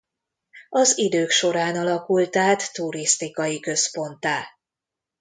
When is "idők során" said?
0.97-1.75